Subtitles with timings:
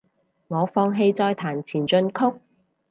[0.47, 2.39] 我放棄再彈前進曲